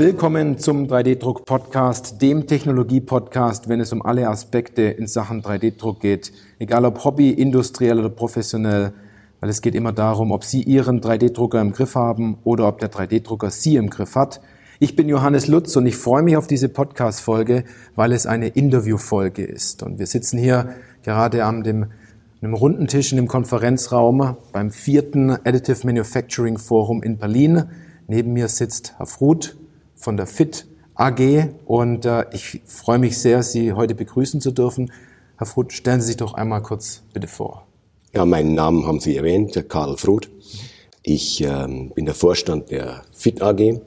[0.00, 6.32] Willkommen zum 3D-Druck-Podcast, dem Technologie-Podcast, wenn es um alle Aspekte in Sachen 3D-Druck geht.
[6.58, 8.94] Egal ob Hobby, industriell oder professionell,
[9.40, 12.90] weil es geht immer darum, ob Sie Ihren 3D-Drucker im Griff haben oder ob der
[12.90, 14.40] 3D-Drucker Sie im Griff hat.
[14.78, 19.44] Ich bin Johannes Lutz und ich freue mich auf diese Podcast-Folge, weil es eine Interview-Folge
[19.44, 19.82] ist.
[19.82, 21.88] Und wir sitzen hier gerade an dem,
[22.40, 27.64] einem runden Tisch in dem Konferenzraum beim vierten Additive Manufacturing Forum in Berlin.
[28.08, 29.58] Neben mir sitzt Herr Fruth
[30.00, 34.92] von der FIT AG und äh, ich freue mich sehr, Sie heute begrüßen zu dürfen.
[35.36, 37.66] Herr Fruth, stellen Sie sich doch einmal kurz bitte vor.
[38.12, 40.28] Ja, meinen Namen haben Sie erwähnt, Karl Fruth.
[41.02, 43.80] Ich ähm, bin der Vorstand der FIT AG.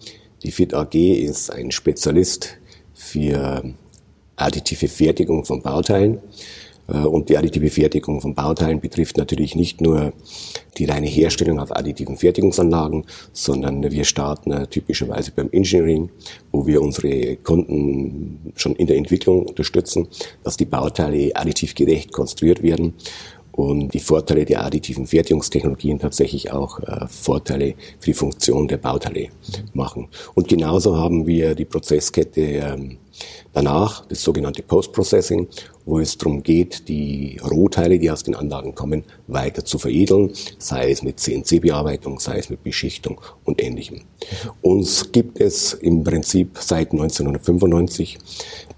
[0.43, 2.57] Die FIT AG ist ein Spezialist
[2.93, 3.63] für
[4.35, 6.19] additive Fertigung von Bauteilen.
[6.87, 10.13] Äh, und die additive Fertigung von Bauteilen betrifft natürlich nicht nur
[10.77, 16.09] die reine Herstellung auf additiven Fertigungsanlagen, sondern wir starten typischerweise beim Engineering,
[16.51, 20.07] wo wir unsere Kunden schon in der Entwicklung unterstützen,
[20.43, 22.93] dass die Bauteile additiv gerecht konstruiert werden
[23.53, 29.29] und die Vorteile der additiven Fertigungstechnologien tatsächlich auch äh, Vorteile für die Funktion der Bauteile
[29.73, 30.09] machen.
[30.33, 32.97] Und genauso haben wir die Prozesskette ähm,
[33.53, 35.47] danach, das sogenannte Post-Processing,
[35.85, 40.89] wo es darum geht, die Rohteile, die aus den Anlagen kommen, weiter zu veredeln, sei
[40.89, 44.01] es mit CNC-Bearbeitung, sei es mit Beschichtung und Ähnlichem.
[44.61, 48.17] Uns gibt es im Prinzip seit 1995.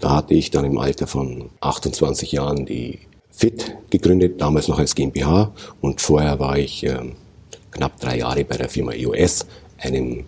[0.00, 2.98] Da hatte ich dann im Alter von 28 Jahren die
[3.36, 6.98] FIT gegründet, damals noch als GmbH und vorher war ich äh,
[7.70, 9.46] knapp drei Jahre bei der Firma EOS,
[9.78, 10.24] einem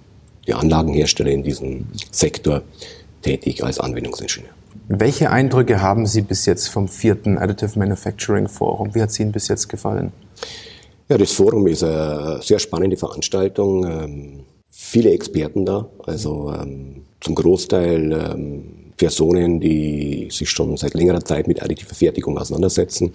[0.47, 2.63] der Anlagenhersteller in diesem Sektor,
[3.23, 4.53] tätig als Anwendungsingenieur.
[4.89, 8.95] Welche Eindrücke haben Sie bis jetzt vom vierten Additive Manufacturing Forum?
[8.95, 10.13] Wie hat es Ihnen bis jetzt gefallen?
[11.09, 13.85] Ja, das Forum ist eine sehr spannende Veranstaltung.
[13.87, 21.25] Ähm, viele Experten da, also ähm, zum Großteil ähm, Personen, die sich schon seit längerer
[21.25, 23.13] Zeit mit additiver Fertigung auseinandersetzen,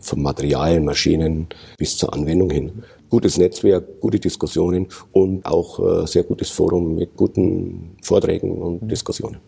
[0.00, 1.46] von Materialien, Maschinen
[1.76, 2.82] bis zur Anwendung hin.
[3.10, 8.88] Gutes Netzwerk, gute Diskussionen und auch äh, sehr gutes Forum mit guten Vorträgen und mhm.
[8.88, 9.38] Diskussionen.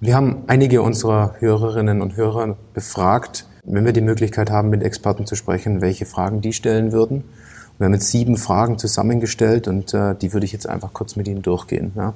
[0.00, 5.26] Wir haben einige unserer Hörerinnen und Hörer befragt, wenn wir die Möglichkeit haben, mit Experten
[5.26, 7.24] zu sprechen, welche Fragen die stellen würden.
[7.80, 11.26] Wir haben jetzt sieben Fragen zusammengestellt und äh, die würde ich jetzt einfach kurz mit
[11.28, 11.92] Ihnen durchgehen.
[11.96, 12.12] Ja.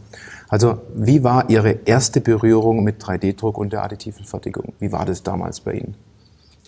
[0.54, 4.72] Also, wie war Ihre erste Berührung mit 3D-Druck und der additiven Fertigung?
[4.78, 5.96] Wie war das damals bei Ihnen?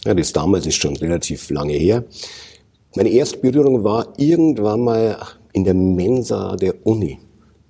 [0.05, 2.03] Ja, das damals ist schon relativ lange her.
[2.97, 7.21] Meine erste Berührung war irgendwann mal in der Mensa der Uni.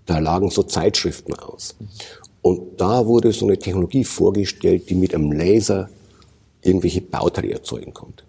[0.07, 1.77] Da lagen so Zeitschriften aus.
[2.41, 5.91] Und da wurde so eine Technologie vorgestellt, die mit einem Laser
[6.63, 8.25] irgendwelche Bauteile erzeugen konnte.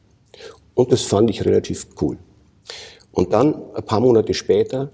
[0.74, 2.18] Und das fand ich relativ cool.
[3.14, 4.92] Und dann, ein paar Monate später,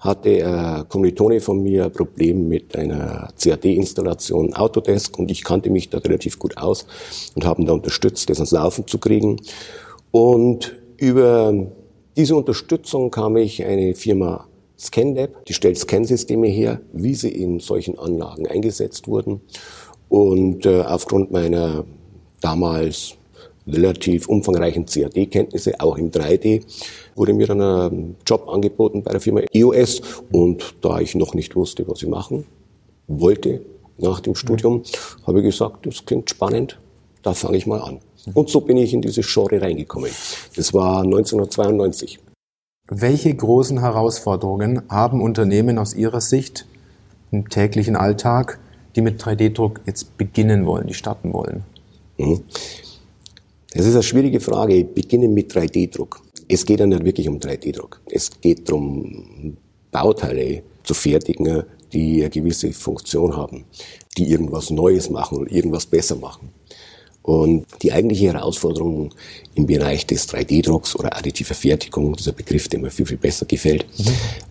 [0.00, 5.90] hatte ein Kommilitone von mir ein Problem mit einer CAD-Installation Autodesk und ich kannte mich
[5.90, 6.86] da relativ gut aus
[7.34, 9.36] und haben da unterstützt, das ans Laufen zu kriegen.
[10.10, 11.54] Und über
[12.16, 14.46] diese Unterstützung kam ich eine Firma
[14.78, 19.42] ScanLab, die stellt Scansysteme her, wie sie in solchen Anlagen eingesetzt wurden.
[20.08, 21.84] Und äh, aufgrund meiner
[22.40, 23.16] damals
[23.72, 26.62] relativ umfangreichen CAD-Kenntnisse, auch im 3D,
[27.14, 30.02] wurde mir dann ein Job angeboten bei der Firma EOS.
[30.32, 32.46] Und da ich noch nicht wusste, was ich machen
[33.06, 33.60] wollte
[33.98, 34.82] nach dem Studium,
[35.26, 36.78] habe ich gesagt, das klingt spannend,
[37.22, 37.98] da fange ich mal an.
[38.34, 40.10] Und so bin ich in diese Genre reingekommen.
[40.56, 42.18] Das war 1992.
[42.88, 46.66] Welche großen Herausforderungen haben Unternehmen aus Ihrer Sicht
[47.30, 48.58] im täglichen Alltag,
[48.96, 51.62] die mit 3D-Druck jetzt beginnen wollen, die starten wollen?
[52.18, 52.42] Mhm.
[53.72, 54.84] Das ist eine schwierige Frage.
[54.84, 56.20] Beginnen mit 3D-Druck.
[56.48, 58.00] Es geht ja nicht wirklich um 3D-Druck.
[58.10, 59.56] Es geht darum,
[59.92, 61.62] Bauteile zu fertigen,
[61.92, 63.64] die eine gewisse Funktion haben,
[64.16, 66.50] die irgendwas Neues machen oder irgendwas besser machen.
[67.22, 69.14] Und die eigentliche Herausforderung
[69.54, 73.86] im Bereich des 3D-Drucks oder additiver Fertigung, dieser Begriff, der mir viel, viel besser gefällt,
[73.98, 74.06] mhm.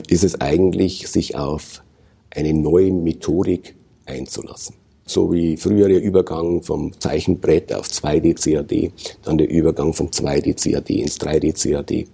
[0.07, 1.83] ist es eigentlich, sich auf
[2.29, 4.75] eine neue Methodik einzulassen
[5.09, 8.91] so wie früher der Übergang vom Zeichenbrett auf 2D CAD,
[9.23, 12.07] dann der Übergang vom 2D CAD ins 3D CAD.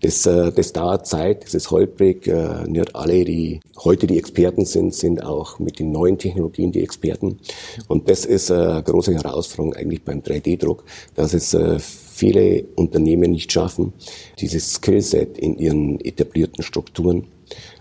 [0.00, 2.28] Das, äh, das dauert Zeit, das ist holprig.
[2.28, 6.82] Äh, nicht alle, die heute die Experten sind, sind auch mit den neuen Technologien die
[6.82, 7.40] Experten.
[7.88, 10.84] Und das ist eine große Herausforderung eigentlich beim 3D-Druck,
[11.16, 13.92] dass es äh, viele Unternehmen nicht schaffen,
[14.38, 17.37] dieses Skillset in ihren etablierten Strukturen äh,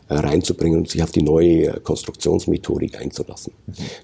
[0.10, 3.54] reinzubringen und sich auf die neue Konstruktionsmethodik einzulassen.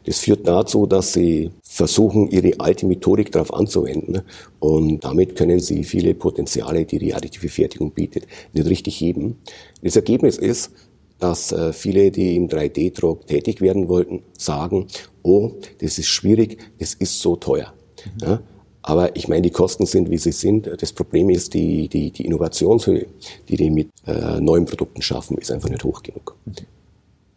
[0.06, 4.22] Das führt dazu, dass sie versuchen, ihre alte Methodik darauf anzuwenden
[4.60, 9.38] und damit können sie viele Potenziale, die die additive Fertigung bietet, nicht richtig heben.
[9.82, 10.72] Das Ergebnis ist,
[11.20, 14.88] dass äh, viele, die im 3D-Druck tätig werden wollten, sagen,
[15.22, 17.74] oh, das ist schwierig, das ist so teuer.
[18.06, 18.28] Mhm.
[18.28, 18.42] Ja?
[18.84, 20.70] Aber ich meine, die Kosten sind, wie sie sind.
[20.82, 23.08] Das Problem ist, die, die, die Innovationshöhe,
[23.48, 26.36] die die mit äh, neuen Produkten schaffen, ist einfach nicht hoch genug.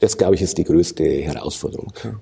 [0.00, 1.86] Das, glaube ich, ist die größte Herausforderung.
[1.88, 2.12] Okay.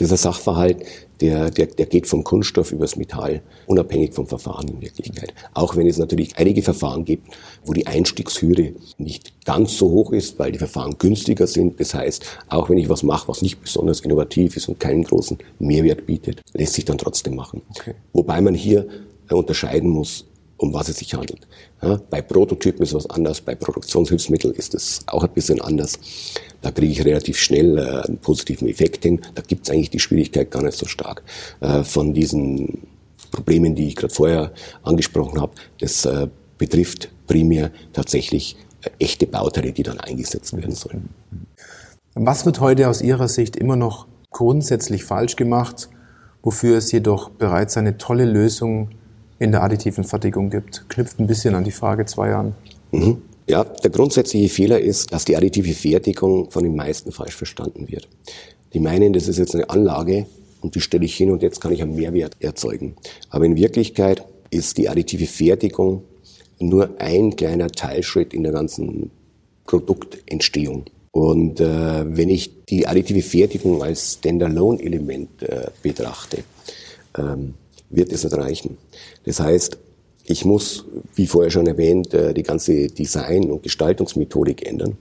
[0.00, 0.84] Dieser Sachverhalt,
[1.20, 5.34] der, der, der geht vom Kunststoff übers Metall, unabhängig vom Verfahren in Wirklichkeit.
[5.54, 7.28] Auch wenn es natürlich einige Verfahren gibt,
[7.64, 11.80] wo die Einstiegshürde nicht ganz so hoch ist, weil die Verfahren günstiger sind.
[11.80, 15.38] Das heißt, auch wenn ich was mache, was nicht besonders innovativ ist und keinen großen
[15.58, 17.62] Mehrwert bietet, lässt sich dann trotzdem machen.
[17.76, 17.94] Okay.
[18.12, 18.86] Wobei man hier
[19.30, 20.27] unterscheiden muss,
[20.58, 21.46] um was es sich handelt.
[21.80, 25.98] Ja, bei Prototypen ist was anders, bei Produktionshilfsmitteln ist es auch ein bisschen anders.
[26.60, 29.20] Da kriege ich relativ schnell äh, einen positiven Effekt hin.
[29.34, 31.22] Da gibt es eigentlich die Schwierigkeit gar nicht so stark.
[31.60, 32.86] Äh, von diesen
[33.30, 34.52] Problemen, die ich gerade vorher
[34.82, 36.28] angesprochen habe, das äh,
[36.58, 41.08] betrifft primär tatsächlich äh, echte Bauteile, die dann eingesetzt werden sollen.
[42.14, 45.88] Was wird heute aus Ihrer Sicht immer noch grundsätzlich falsch gemacht,
[46.42, 48.90] wofür es jedoch bereits eine tolle Lösung
[49.38, 50.88] in der additiven Fertigung gibt.
[50.88, 52.54] Knüpft ein bisschen an die Frage zwei an.
[52.90, 53.22] Mhm.
[53.48, 58.08] Ja, der grundsätzliche Fehler ist, dass die additive Fertigung von den meisten falsch verstanden wird.
[58.74, 60.26] Die meinen, das ist jetzt eine Anlage
[60.60, 62.96] und die stelle ich hin und jetzt kann ich einen Mehrwert erzeugen.
[63.30, 66.02] Aber in Wirklichkeit ist die additive Fertigung
[66.58, 69.10] nur ein kleiner Teilschritt in der ganzen
[69.66, 70.84] Produktentstehung.
[71.10, 76.44] Und äh, wenn ich die additive Fertigung als Standalone-Element äh, betrachte,
[77.16, 77.54] ähm,
[77.90, 78.78] wird es nicht reichen.
[79.24, 79.78] Das heißt,
[80.30, 84.98] ich muss, wie vorher schon erwähnt, äh, die ganze Design- und Gestaltungsmethodik ändern.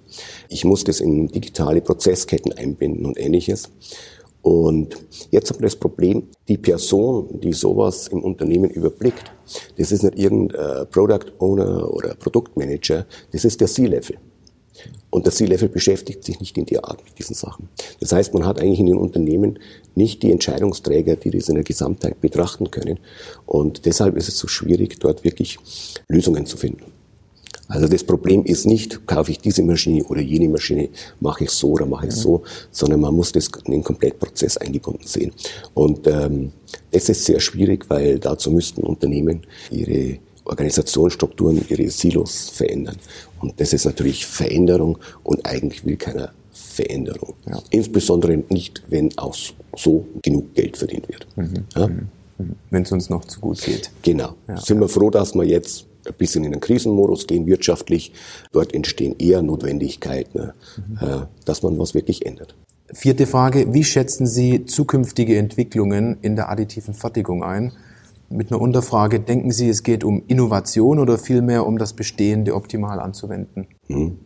[0.47, 3.69] Ich muss das in digitale Prozessketten einbinden und ähnliches.
[4.41, 4.95] Und
[5.29, 9.29] jetzt haben wir das Problem, die Person, die sowas im Unternehmen überblickt,
[9.77, 14.17] das ist nicht irgendein Product Owner oder Produktmanager, das ist der C-Level.
[15.09, 17.69] Und der C-Level beschäftigt sich nicht in der Art mit diesen Sachen.
[17.99, 19.59] Das heißt, man hat eigentlich in den Unternehmen
[19.95, 22.99] nicht die Entscheidungsträger, die das in der Gesamtheit betrachten können.
[23.45, 25.57] Und deshalb ist es so schwierig, dort wirklich
[26.07, 26.91] Lösungen zu finden.
[27.69, 30.89] Also das Problem ist nicht, kaufe ich diese Maschine oder jene Maschine,
[31.19, 35.05] mache ich so oder mache ich so, sondern man muss das in den Komplettprozess eingebunden
[35.05, 35.33] sehen.
[35.73, 36.53] Und ähm,
[36.91, 42.97] das ist sehr schwierig, weil dazu müssten Unternehmen ihre Organisationsstrukturen, ihre Silos verändern.
[43.41, 47.33] Und das ist natürlich Veränderung und eigentlich will keiner Veränderung.
[47.47, 47.61] Ja.
[47.69, 49.35] Insbesondere nicht, wenn auch
[49.75, 51.27] so genug Geld verdient wird.
[51.35, 51.65] Mhm.
[51.75, 51.87] Ja?
[51.87, 52.07] Mhm.
[52.37, 52.55] mhm.
[52.69, 53.91] Wenn es uns noch zu gut geht.
[54.01, 54.35] Genau.
[54.47, 54.57] Ja.
[54.57, 58.13] Sind wir froh, dass wir jetzt ein bisschen in den Krisenmodus gehen, wirtschaftlich.
[58.51, 60.97] Dort entstehen eher Notwendigkeiten, mhm.
[61.07, 62.55] Äh, dass man was wirklich ändert.
[62.93, 63.73] Vierte Frage.
[63.73, 67.73] Wie schätzen Sie zukünftige Entwicklungen in der additiven Fertigung ein?
[68.29, 72.99] Mit einer Unterfrage, denken Sie, es geht um Innovation oder vielmehr um das Bestehende optimal
[72.99, 73.67] anzuwenden?
[73.87, 74.19] Hm.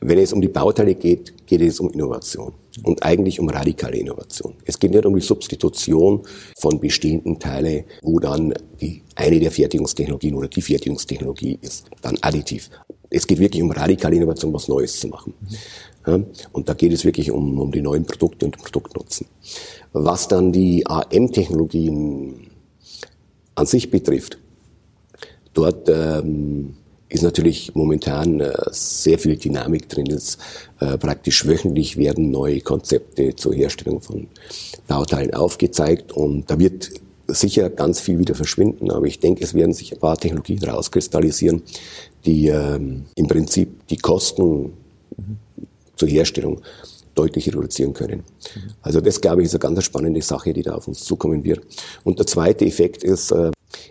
[0.00, 2.52] Wenn es um die Bauteile geht, geht es um Innovation
[2.84, 4.54] und eigentlich um radikale Innovation.
[4.64, 6.22] Es geht nicht um die Substitution
[6.58, 12.70] von bestehenden Teilen, wo dann die eine der Fertigungstechnologien oder die Fertigungstechnologie ist dann additiv.
[13.08, 15.32] Es geht wirklich um radikale Innovation, was Neues zu machen.
[16.06, 16.20] Ja,
[16.52, 19.26] und da geht es wirklich um, um die neuen Produkte und Produktnutzen.
[19.92, 22.50] Was dann die AM-Technologien
[23.56, 24.38] an sich betrifft,
[25.52, 26.76] dort ähm,
[27.08, 30.06] ist natürlich momentan äh, sehr viel Dynamik drin.
[30.06, 30.38] Ist,
[30.80, 34.28] äh, praktisch wöchentlich werden neue Konzepte zur Herstellung von
[34.86, 36.90] Bauteilen aufgezeigt und da wird
[37.28, 41.62] sicher ganz viel wieder verschwinden, aber ich denke, es werden sich ein paar Technologien rauskristallisieren,
[42.24, 44.72] die ähm, im Prinzip die Kosten
[45.16, 45.38] mhm.
[45.96, 46.60] zur Herstellung
[47.16, 48.22] deutlich reduzieren können.
[48.82, 51.60] Also das, glaube ich, ist eine ganz spannende Sache, die da auf uns zukommen wird.
[52.04, 53.50] Und der zweite Effekt ist, äh,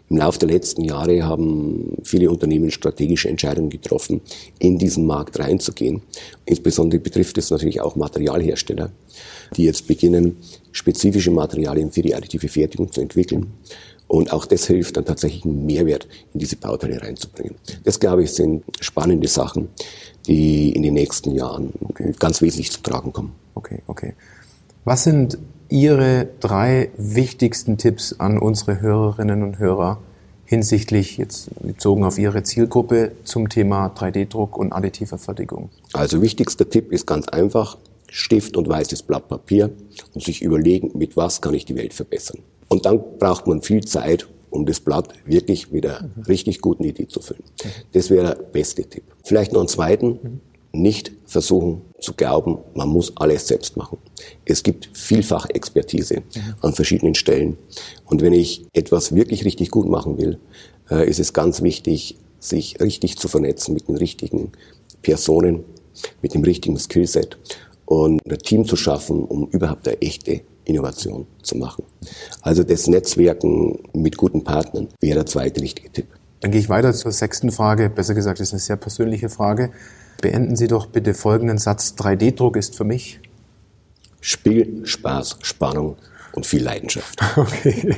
[0.10, 4.22] im Laufe der letzten Jahre haben viele Unternehmen strategische Entscheidungen getroffen,
[4.60, 6.02] in diesen Markt reinzugehen.
[6.46, 8.92] Insbesondere betrifft es natürlich auch Materialhersteller,
[9.56, 10.38] die jetzt beginnen,
[10.72, 13.48] spezifische Materialien für die additive Fertigung zu entwickeln.
[14.08, 17.56] Und auch das hilft dann tatsächlich einen Mehrwert in diese Bauteile reinzubringen.
[17.84, 19.70] Das, glaube ich, sind spannende Sachen,
[20.28, 22.14] die in den nächsten Jahren okay.
[22.20, 23.34] ganz wesentlich zu tragen kommen.
[23.54, 24.14] Okay, okay.
[24.84, 25.38] Was sind
[25.70, 30.00] Ihre drei wichtigsten Tipps an unsere Hörerinnen und Hörer
[30.46, 35.70] hinsichtlich, jetzt bezogen auf Ihre Zielgruppe, zum Thema 3D-Druck und additiver Fertigung?
[35.94, 37.78] Also wichtigster Tipp ist ganz einfach,
[38.08, 39.72] Stift und weißes Blatt Papier
[40.14, 42.40] und sich überlegen, mit was kann ich die Welt verbessern.
[42.68, 46.24] Und dann braucht man viel Zeit, um das Blatt wirklich mit einer mhm.
[46.24, 47.44] richtig guten Idee zu füllen.
[47.92, 49.04] Das wäre der beste Tipp.
[49.24, 50.42] Vielleicht noch einen zweiten.
[50.72, 53.98] Nicht versuchen zu glauben, man muss alles selbst machen.
[54.44, 56.24] Es gibt vielfach Expertise
[56.62, 57.58] an verschiedenen Stellen.
[58.06, 60.38] Und wenn ich etwas wirklich richtig gut machen will,
[60.92, 64.52] äh, ist es ganz wichtig, sich richtig zu vernetzen mit den richtigen
[65.02, 65.64] Personen,
[66.22, 67.38] mit dem richtigen Skillset
[67.86, 71.84] und ein Team zu schaffen, um überhaupt eine echte Innovation zu machen.
[72.42, 76.08] Also das Netzwerken mit guten Partnern wäre der zweite wichtige Tipp.
[76.42, 77.90] Dann gehe ich weiter zur sechsten Frage.
[77.90, 79.72] Besser gesagt, das ist eine sehr persönliche Frage.
[80.22, 81.96] Beenden Sie doch bitte folgenden Satz.
[81.98, 83.20] 3D-Druck ist für mich
[84.22, 85.98] Spiel, Spaß, Spannung
[86.34, 87.20] und viel Leidenschaft.
[87.38, 87.96] Okay.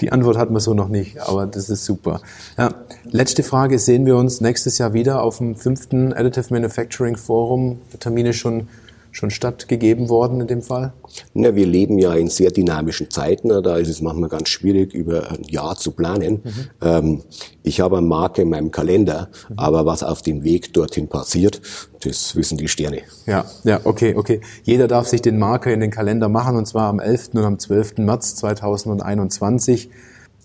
[0.00, 2.20] Die Antwort hat man so noch nicht, aber das ist super.
[2.58, 3.78] Ja, letzte Frage.
[3.78, 7.80] Sehen wir uns nächstes Jahr wieder auf dem fünften Additive Manufacturing Forum?
[7.92, 8.68] Der Termin ist schon
[9.12, 10.94] schon stattgegeben worden in dem Fall?
[11.34, 13.48] Na, wir leben ja in sehr dynamischen Zeiten.
[13.62, 16.40] Da ist es manchmal ganz schwierig, über ein Jahr zu planen.
[16.42, 16.52] Mhm.
[16.80, 17.22] Ähm,
[17.62, 19.58] ich habe eine Marke in meinem Kalender, mhm.
[19.58, 21.60] aber was auf dem Weg dorthin passiert,
[22.00, 23.02] das wissen die Sterne.
[23.26, 24.40] Ja, ja, okay, okay.
[24.64, 27.30] Jeder darf sich den Marker in den Kalender machen und zwar am 11.
[27.34, 27.98] und am 12.
[27.98, 29.90] März 2021.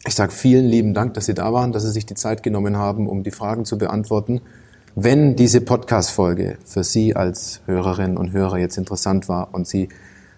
[0.06, 2.78] Ich sage vielen lieben Dank, dass Sie da waren, dass Sie sich die Zeit genommen
[2.78, 4.42] haben, um die Fragen zu beantworten.
[5.00, 9.90] Wenn diese Podcast-Folge für Sie als Hörerinnen und Hörer jetzt interessant war und Sie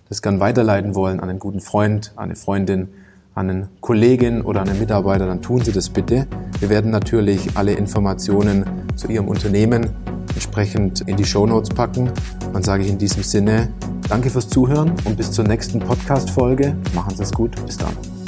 [0.09, 2.89] das gern weiterleiten wollen an einen guten Freund, eine Freundin,
[3.35, 6.27] einen Kollegin oder einen Mitarbeiter, dann tun Sie das bitte.
[6.59, 8.65] Wir werden natürlich alle Informationen
[8.97, 9.91] zu Ihrem Unternehmen
[10.33, 12.11] entsprechend in die Show Notes packen.
[12.51, 13.69] Dann sage ich in diesem Sinne
[14.09, 16.75] Danke fürs Zuhören und bis zur nächsten Podcast-Folge.
[16.93, 17.55] Machen Sie es gut.
[17.65, 18.18] Bis dann.